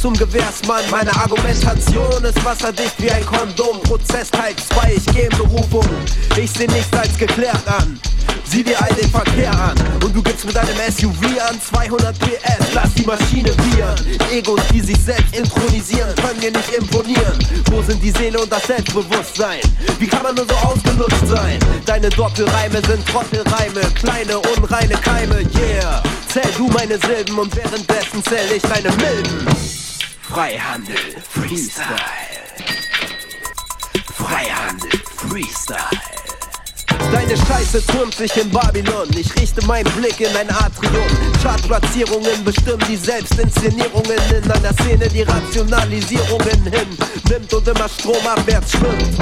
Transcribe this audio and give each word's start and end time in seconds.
zum 0.00 0.14
Gewehrsmann. 0.14 0.82
Meine 0.90 1.14
Argumentation 1.14 2.24
ist 2.24 2.44
wasserdicht 2.44 2.94
wie 2.98 3.10
ein 3.10 3.24
Kondom. 3.26 3.80
Prozess 3.82 4.30
Teil 4.30 4.54
2, 4.56 4.94
ich 4.94 5.06
geh 5.14 5.24
in 5.24 5.36
Berufung. 5.36 5.86
Ich 6.36 6.50
seh 6.50 6.66
nichts 6.66 6.96
als 6.96 7.16
geklärt 7.18 7.66
an. 7.66 8.00
Sieh 8.44 8.64
dir 8.64 8.80
all 8.82 8.92
den 8.94 9.10
Verkehr 9.10 9.52
an 9.52 9.74
und 10.02 10.14
du 10.14 10.22
gibst 10.22 10.44
mit 10.44 10.56
deinem 10.56 10.74
SUV 10.90 11.22
an 11.48 11.60
200 11.60 12.18
PS. 12.18 12.74
Lass 12.74 12.94
die 12.94 13.04
Maschine 13.04 13.50
viren. 13.58 13.94
Egos, 14.32 14.60
die 14.72 14.80
sich 14.80 14.98
selbst 14.98 15.36
intronisieren, 15.36 16.14
können 16.16 16.40
dir 16.40 16.50
nicht 16.50 16.74
imponieren. 16.76 17.38
Wo 17.70 17.82
sind 17.82 18.02
die 18.02 18.10
Seele 18.10 18.40
und 18.40 18.50
das 18.50 18.66
Selbstbewusstsein? 18.66 19.60
Wie 19.98 20.06
kann 20.06 20.22
man 20.22 20.34
nur 20.34 20.46
so 20.46 20.54
ausgenutzt 20.56 21.28
sein? 21.28 21.58
Deine 21.84 22.08
Doppelreime 22.08 22.80
sind 22.86 23.06
Trottelreime, 23.06 23.82
kleine 23.94 24.38
unreine 24.38 24.94
Keime, 24.94 25.42
yeah. 25.56 26.02
Zähl 26.28 26.50
du 26.56 26.68
meine 26.68 26.98
Silben 26.98 27.38
und 27.38 27.54
währenddessen 27.54 28.24
zähl 28.24 28.56
ich 28.56 28.62
deine 28.62 28.90
Milben. 28.96 29.89
Freihandel, 30.30 30.96
Freestyle. 31.28 31.96
Freihandel, 34.14 34.90
Freestyle. 35.16 36.19
Deine 37.12 37.36
Scheiße 37.36 37.84
türmt 37.86 38.14
sich 38.14 38.36
in 38.36 38.50
Babylon. 38.50 39.08
Ich 39.16 39.34
richte 39.34 39.64
meinen 39.66 39.90
Blick 39.92 40.20
in 40.20 40.34
ein 40.36 40.48
Atrium. 40.50 41.06
Chartplatzierungen 41.42 42.44
bestimmen 42.44 42.84
die 42.88 42.96
Selbstinszenierungen 42.96 44.18
in 44.30 44.50
einer 44.50 44.72
Szene, 44.74 45.08
die 45.08 45.22
Rationalisierungen 45.22 46.62
hin 46.64 46.88
nimmt 47.28 47.52
und 47.52 47.66
immer 47.66 47.88
stromabwärts 47.88 48.72
schwimmt. 48.72 49.18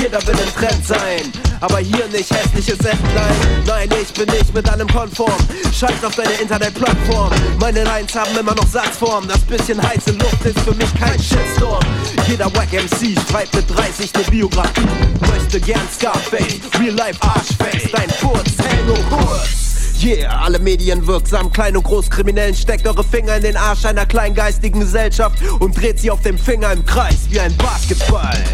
Jeder 0.00 0.20
will 0.26 0.34
ein 0.34 0.54
Trend 0.54 0.86
sein, 0.86 1.32
aber 1.60 1.78
hier 1.78 2.06
nicht 2.08 2.30
hässliches 2.30 2.78
Entlein. 2.78 3.36
Nein, 3.66 3.88
ich 4.02 4.12
bin 4.12 4.26
nicht 4.34 4.52
mit 4.52 4.68
allem 4.68 4.88
konform. 4.88 5.32
Scheiß 5.72 6.04
auf 6.04 6.14
deine 6.16 6.32
Internetplattform. 6.34 7.30
Meine 7.60 7.84
Lines 7.84 8.14
haben 8.14 8.36
immer 8.36 8.54
noch 8.54 8.66
Satzform. 8.66 9.26
Das 9.28 9.40
bisschen 9.40 9.80
heiße 9.82 10.12
Luft 10.12 10.44
ist 10.44 10.60
für 10.60 10.74
mich 10.74 10.92
kein 10.94 11.18
Shitstorm. 11.18 11.82
Jeder 12.28 12.46
Wack 12.56 12.72
MC 12.72 13.16
schreibt 13.30 13.54
mit 13.54 13.64
30 13.74 14.12
ne 14.14 14.22
Biografie. 14.30 14.86
Möchte 15.32 15.60
gern 15.60 15.88
Scarface, 15.92 16.60
Real 16.78 16.94
Life 16.94 17.20
Arschface. 17.24 17.90
Dein 17.92 18.10
Furz, 18.10 18.52
hält 18.58 18.86
nur 18.86 18.96
kurz. 19.08 19.54
Yeah, 20.02 20.42
alle 20.42 20.58
Medien 20.58 21.06
wirksam, 21.06 21.50
klein 21.50 21.76
und 21.76 21.84
groß 21.84 22.10
Kriminellen 22.10 22.54
steckt 22.54 22.86
eure 22.86 23.02
Finger 23.02 23.36
in 23.36 23.42
den 23.42 23.56
Arsch 23.56 23.86
einer 23.86 24.04
kleingeistigen 24.04 24.80
Gesellschaft 24.80 25.38
und 25.60 25.80
dreht 25.80 25.98
sie 25.98 26.10
auf 26.10 26.20
dem 26.20 26.36
Finger 26.36 26.72
im 26.72 26.84
Kreis 26.84 27.20
wie 27.30 27.40
ein 27.40 27.56
Basketball. 27.56 28.44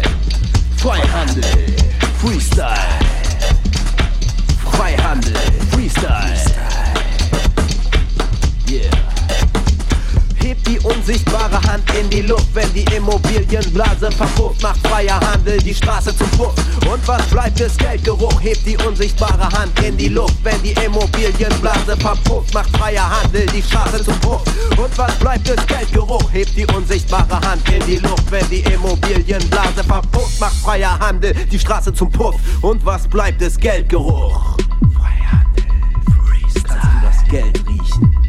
Freihandel, 0.77 1.43
Freestyle. 2.21 2.77
Freihandel, 4.71 5.33
Freestyle. 5.71 6.50
Die 10.71 10.79
unsichtbare 10.79 11.61
Hand 11.63 11.83
in 11.99 12.09
die 12.09 12.21
Luft, 12.21 12.47
wenn 12.53 12.71
die 12.73 12.85
Immobilienblase 12.95 14.09
verpufft, 14.11 14.63
macht 14.63 14.87
freier 14.87 15.19
Handel 15.19 15.57
die 15.57 15.73
Straße 15.73 16.15
zum 16.15 16.29
Puff. 16.31 16.53
Und 16.89 17.05
was 17.07 17.23
bleibt 17.27 17.59
es? 17.59 17.75
Geldgeruch. 17.77 18.41
Hebt 18.41 18.65
die 18.65 18.77
unsichtbare 18.77 19.49
Hand 19.51 19.77
in 19.83 19.97
die 19.97 20.07
Luft, 20.07 20.37
wenn 20.43 20.61
die 20.63 20.71
Immobilienblase 20.71 21.97
verpufft, 21.97 22.53
macht 22.53 22.69
freier 22.77 23.09
Handel 23.09 23.45
die 23.47 23.61
Straße 23.61 24.03
zum 24.03 24.17
Puff. 24.21 24.43
Und 24.77 24.97
was 24.97 25.13
bleibt 25.15 25.49
es? 25.49 25.65
Geldgeruch. 25.67 26.31
Hebt 26.31 26.55
die 26.55 26.65
unsichtbare 26.67 27.41
Hand 27.41 27.67
in 27.69 27.85
die 27.85 27.97
Luft, 27.97 28.31
wenn 28.31 28.47
die 28.49 28.61
Immobilienblase 28.61 29.83
verpufft, 29.83 30.39
macht 30.39 30.55
freier 30.55 30.97
Handel 30.99 31.33
die 31.51 31.59
Straße 31.59 31.93
zum 31.93 32.09
Puff. 32.09 32.35
Und 32.61 32.85
was 32.85 33.07
bleibt 33.09 33.41
es? 33.41 33.57
Geldgeruch. 33.57 34.55
Freihandel, 34.93 35.65
Freestyle. 36.25 36.63
Kannst 36.63 36.85
du 36.85 37.07
das 37.07 37.29
Geld 37.29 37.59
riechen? 37.67 38.20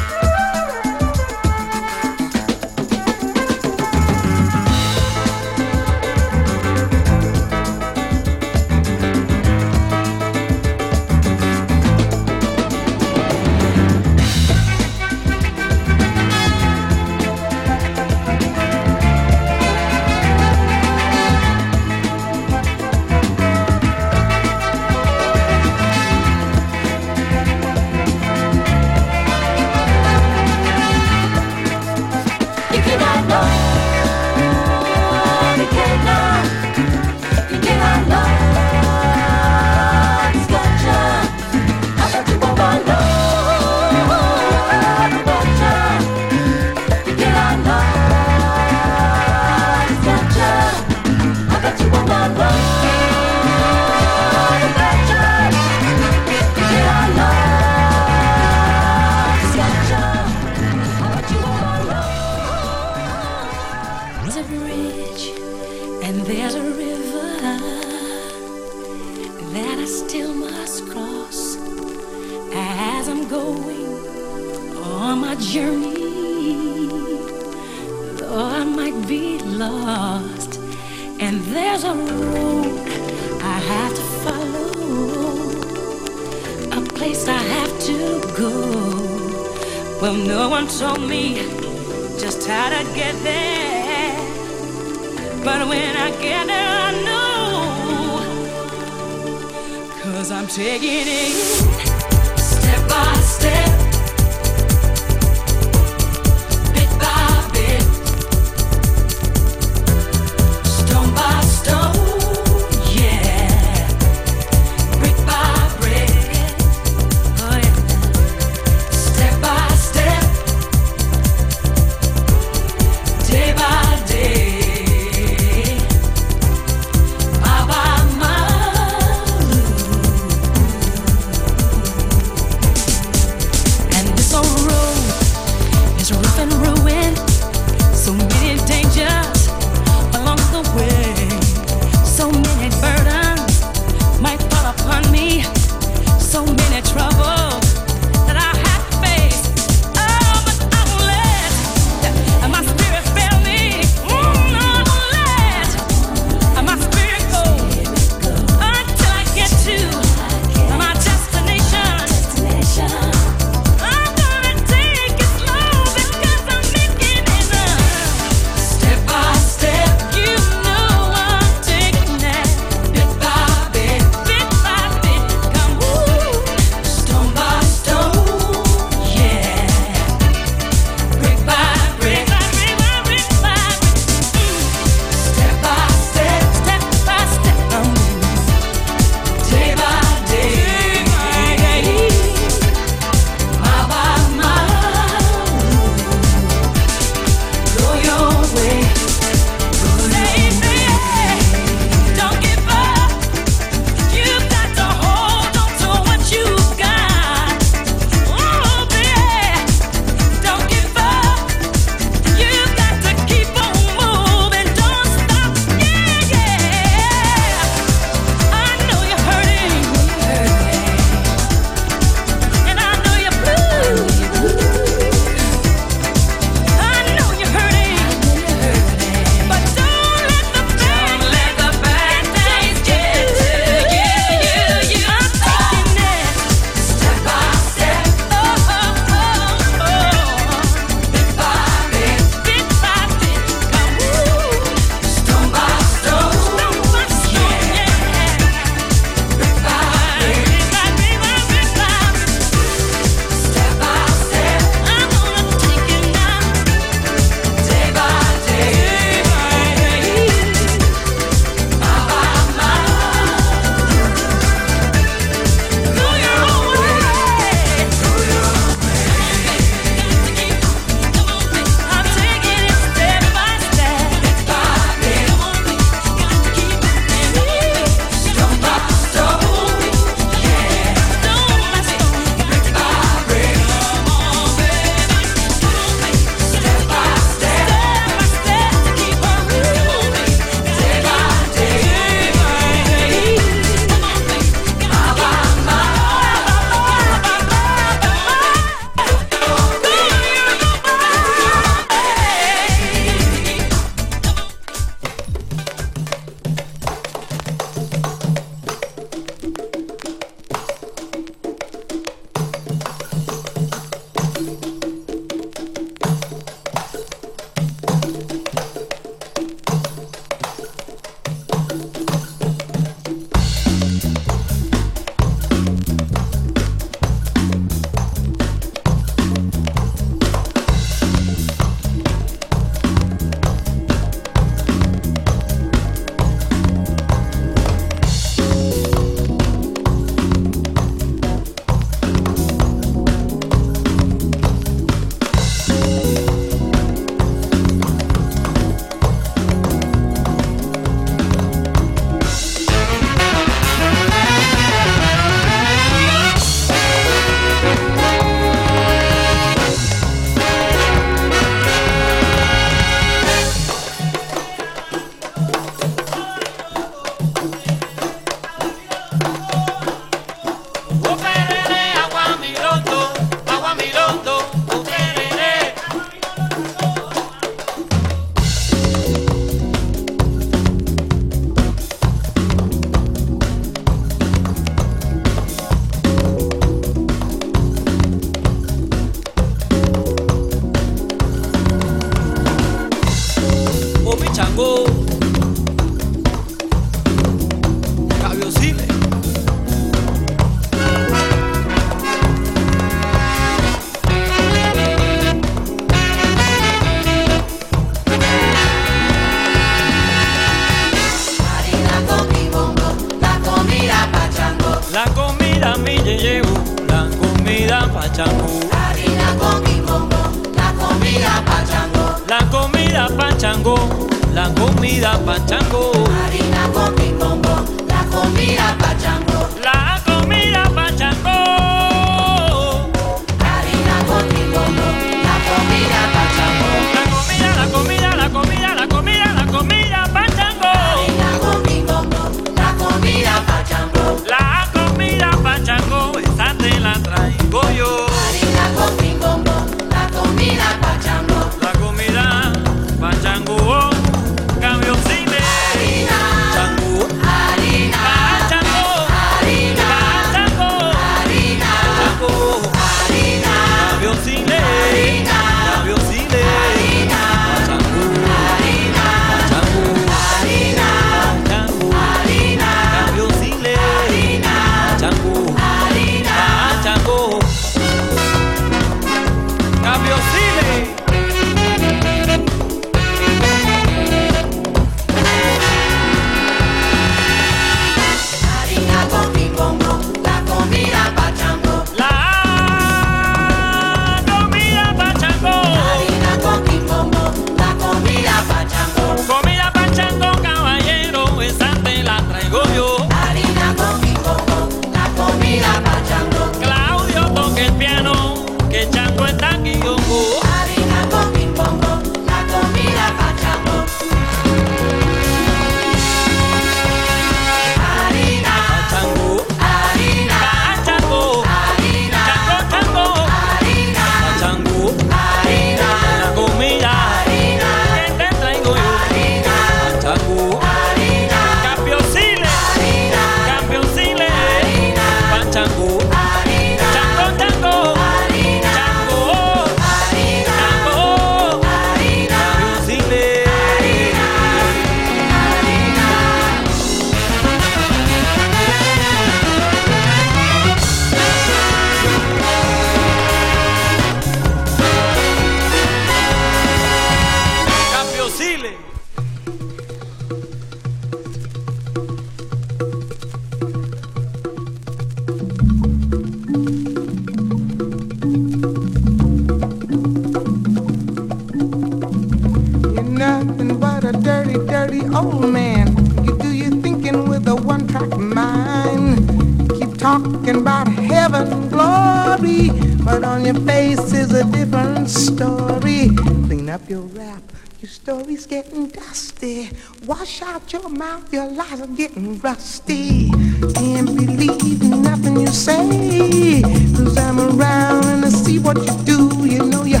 up 586.70 586.88
your 586.88 587.00
rap. 587.00 587.42
Your 587.80 587.90
story's 587.90 588.46
getting 588.46 588.88
dusty. 588.88 589.70
Wash 590.06 590.40
out 590.40 590.72
your 590.72 590.88
mouth, 590.88 591.32
your 591.32 591.50
lies 591.50 591.80
are 591.80 591.86
getting 591.88 592.38
rusty. 592.38 593.28
Can't 593.74 594.06
believe 594.06 594.82
nothing 594.82 595.40
you 595.40 595.48
say. 595.48 596.62
Cause 596.96 597.16
I'm 597.18 597.40
around 597.40 598.04
and 598.04 598.24
I 598.24 598.28
see 598.28 598.60
what 598.60 598.76
you 598.86 598.94
do. 599.04 599.46
You 599.46 599.64
know 599.66 599.84
you're 599.84 600.00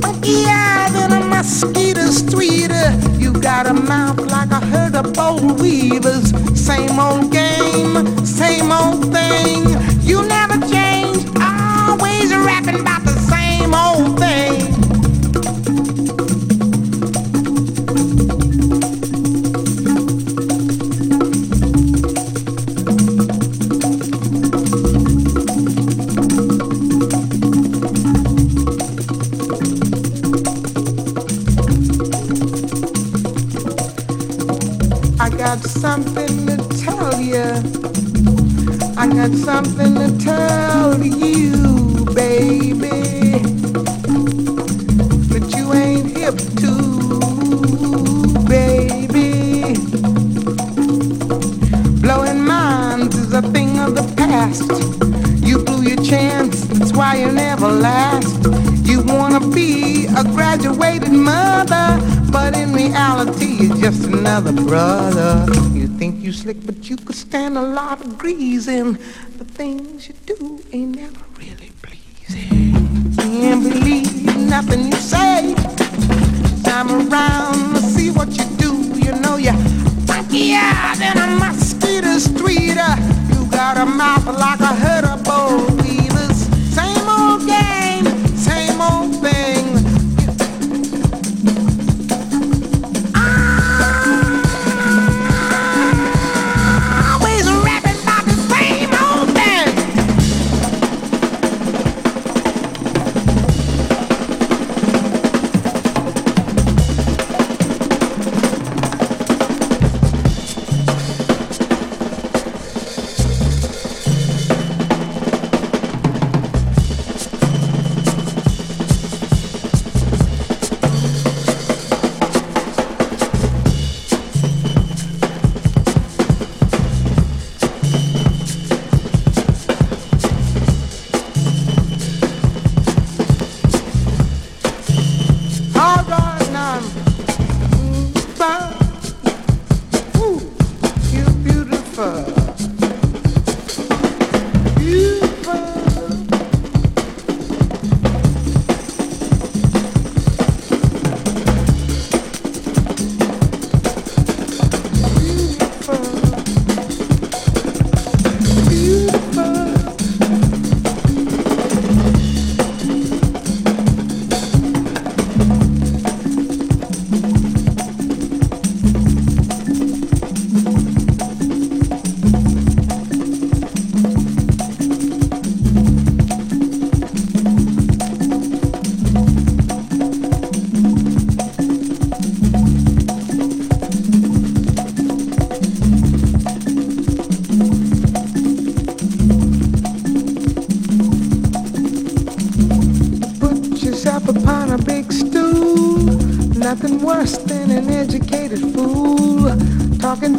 funkier 0.00 0.88
and 1.02 1.12
a 1.12 1.20
mosquito's 1.28 2.22
tweeter. 2.22 3.20
You 3.20 3.32
got 3.32 3.66
a 3.66 3.74
mouth 3.74 4.18
like 4.30 4.50
a 4.50 4.60
herd 4.66 4.94
of 4.94 5.18
old 5.18 5.60
weavers. 5.60 6.30
Same 6.58 6.98
old 6.98 7.30
game, 7.30 8.24
same 8.24 8.72
old 8.72 9.12
thing. 9.12 9.64
You 10.00 10.22
never 10.26 10.58
change, 10.66 11.26
always 11.40 12.34
rapping 12.34 12.80
about 12.80 13.05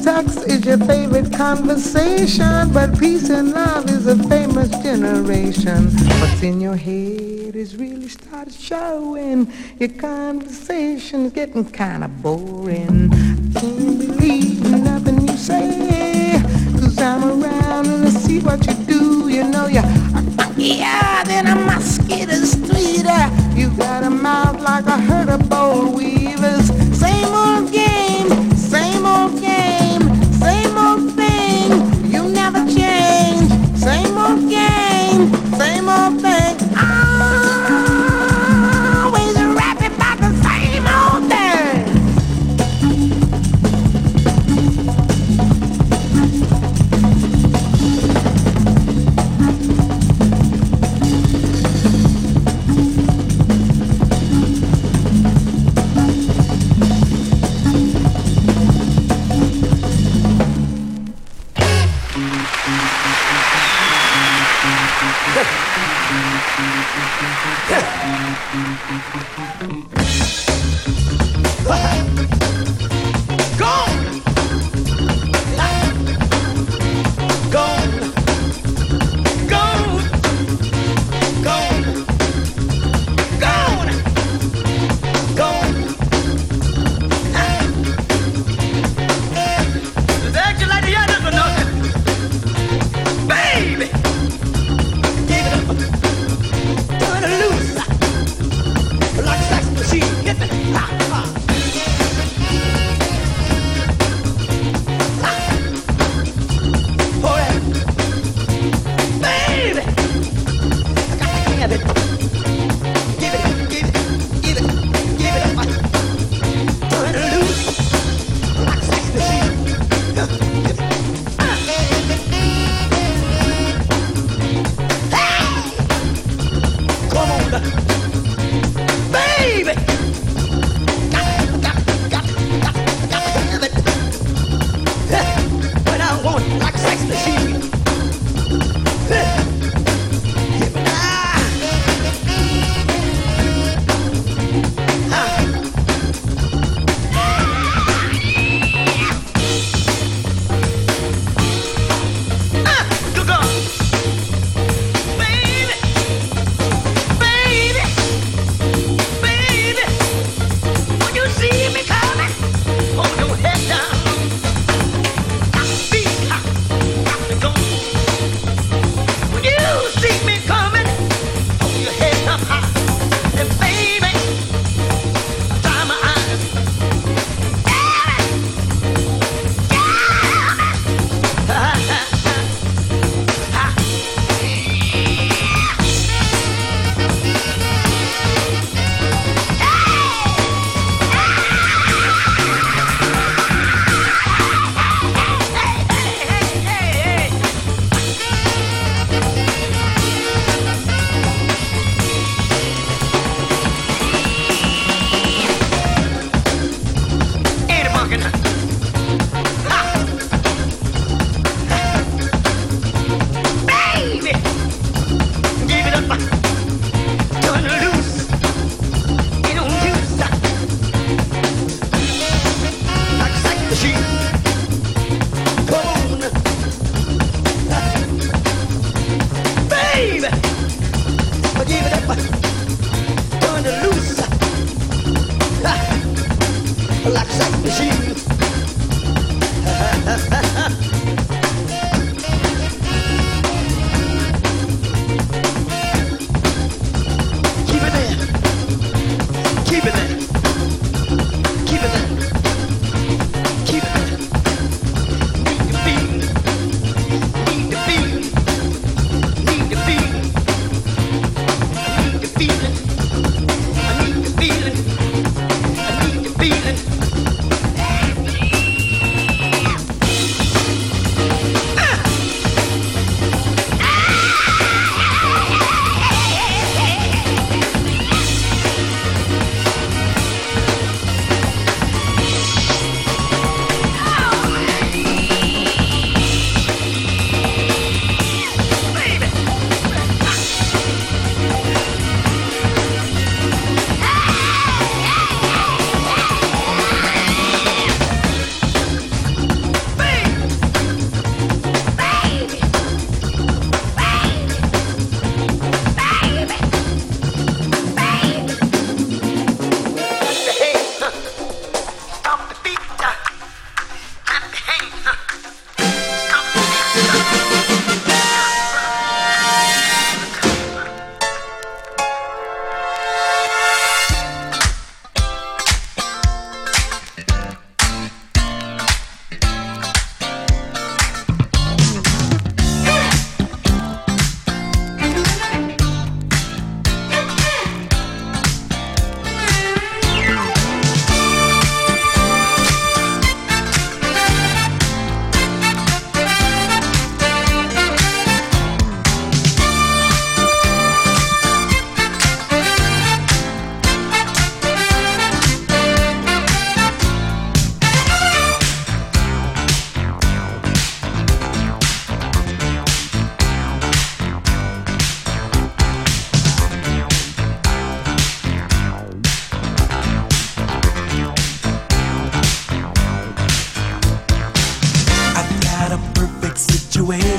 Sex 0.07 0.37
is 0.43 0.63
your 0.63 0.77
favorite 0.77 1.33
conversation, 1.33 2.71
but 2.71 2.97
peace 2.97 3.29
and 3.29 3.51
love 3.51 3.89
is 3.89 4.07
a 4.07 4.15
famous 4.29 4.69
generation. 4.81 5.89
What's 6.21 6.41
in 6.41 6.61
your 6.61 6.77
head 6.77 7.57
is 7.57 7.75
really 7.75 8.07
started 8.07 8.53
showing. 8.53 9.51
Your 9.77 9.89
conversation's 9.89 11.33
getting 11.33 11.65
kinda 11.65 12.07
boring. 12.07 12.96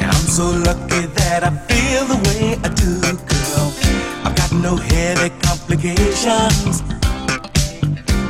I'm 0.00 0.26
so 0.26 0.50
lucky 0.50 1.06
that 1.14 1.44
I 1.44 1.50
feel 1.70 2.04
the 2.10 2.18
way 2.26 2.58
I 2.58 2.68
do, 2.74 2.98
girl. 3.14 3.72
I've 4.26 4.34
got 4.34 4.50
no 4.50 4.74
headache 4.74 5.40
complications 5.42 6.82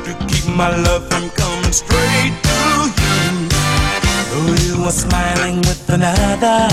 to 0.05 0.13
keep 0.29 0.45
my 0.55 0.77
love 0.85 1.09
from 1.09 1.31
coming 1.31 1.73
straight 1.73 2.35
to 2.45 2.93
you. 3.01 3.49
Though 4.29 4.53
you 4.69 4.85
are 4.85 4.93
smiling 4.93 5.61
with 5.61 5.89
another, 5.89 6.69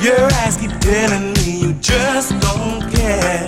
your 0.00 0.32
eyes 0.40 0.56
keep 0.56 0.72
telling 0.80 1.34
me 1.34 1.60
you 1.60 1.74
just 1.74 2.30
don't 2.40 2.90
care. 2.90 3.44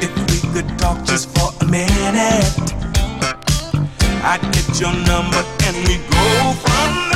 If 0.00 0.14
we 0.30 0.38
could 0.52 0.78
talk 0.78 1.04
just 1.04 1.36
for 1.36 1.50
a 1.60 1.64
minute. 1.68 2.73
I 4.26 4.38
get 4.38 4.80
your 4.80 4.92
number 5.04 5.44
and 5.66 5.76
we 5.86 5.98
go 5.98 6.52
from 6.62 7.10
there. 7.10 7.13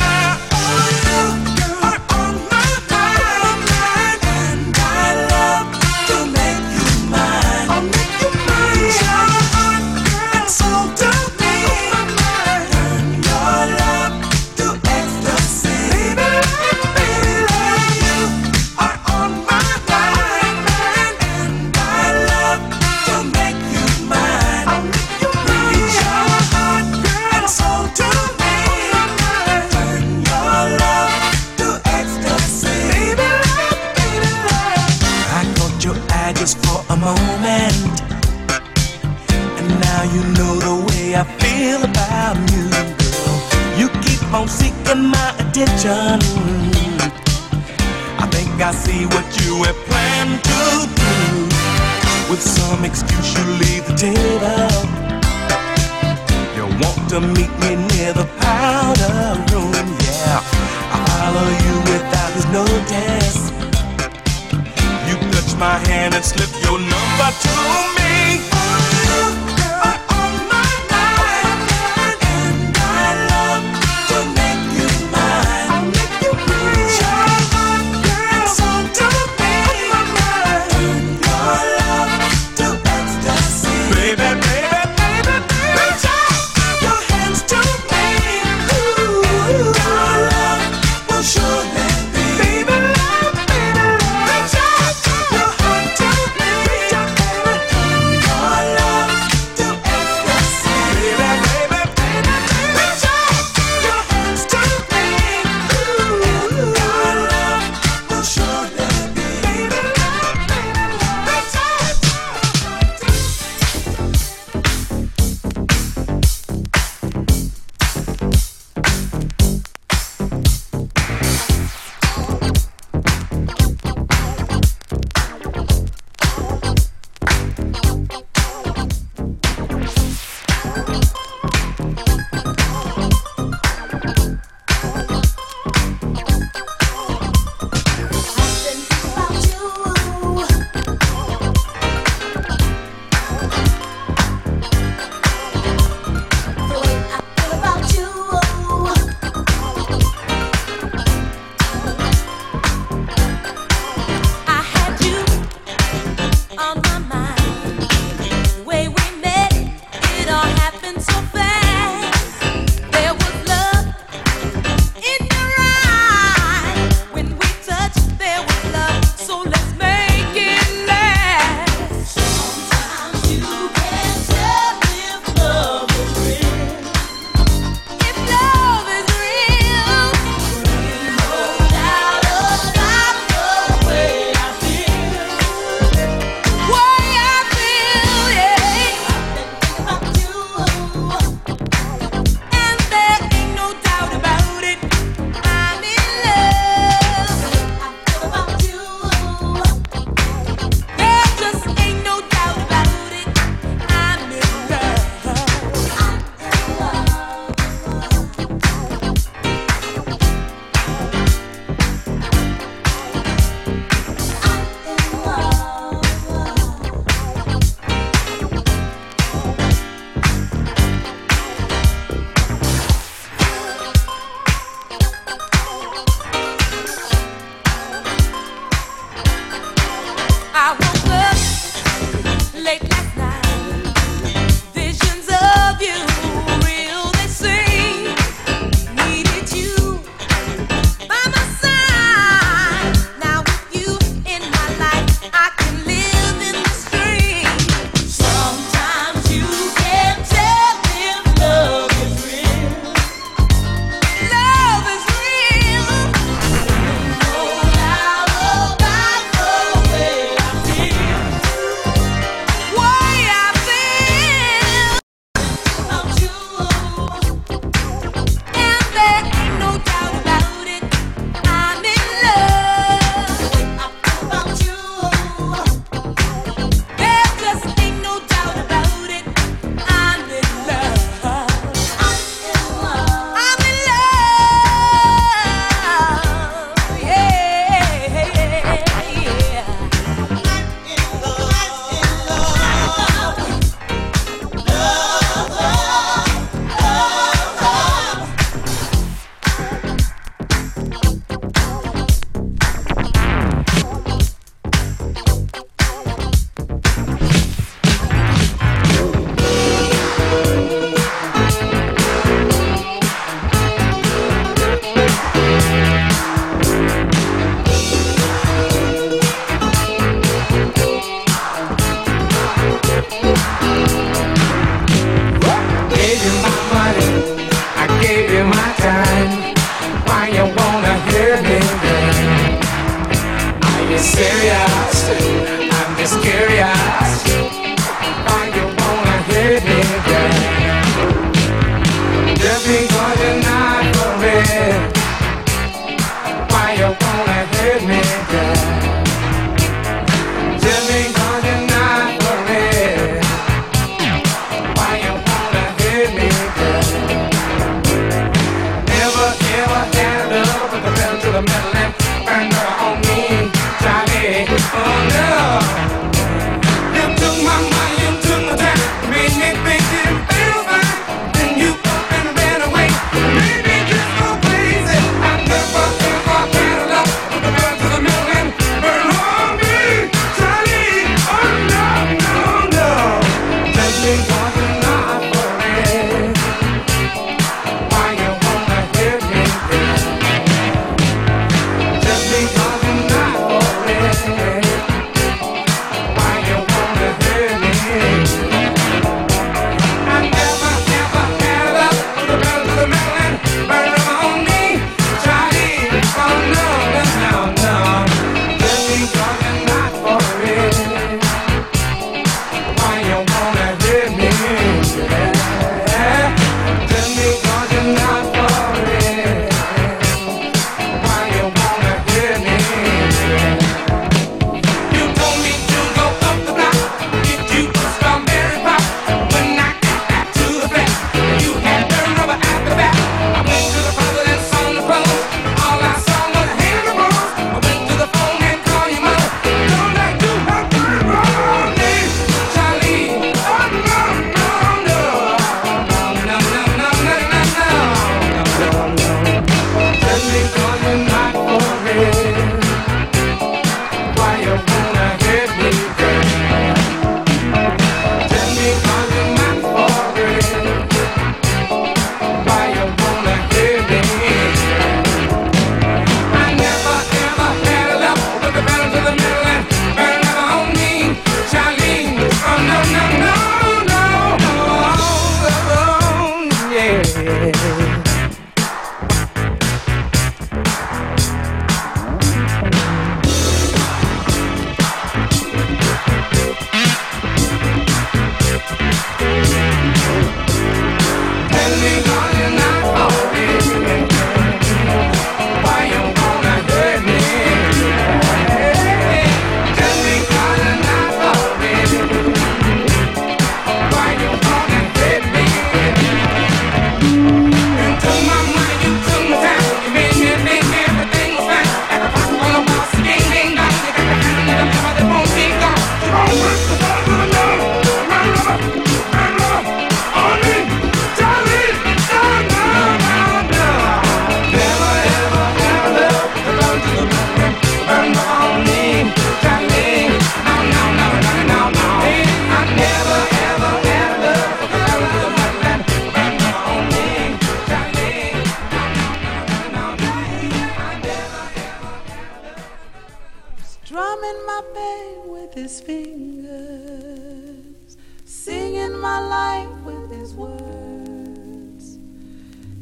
My 549.19 549.27
life 549.27 549.69
with 549.83 550.11
his 550.11 550.33
words, 550.33 551.97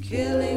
killing 0.03 0.56